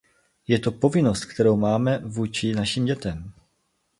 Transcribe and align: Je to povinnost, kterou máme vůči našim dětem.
Je 0.47 0.59
to 0.59 0.71
povinnost, 0.71 1.25
kterou 1.25 1.57
máme 1.57 1.97
vůči 1.97 2.53
našim 2.53 2.85
dětem. 2.85 3.33